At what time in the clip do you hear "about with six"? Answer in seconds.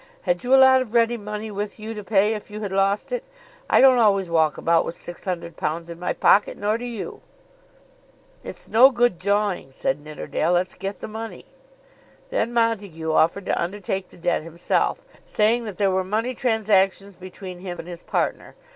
4.57-5.25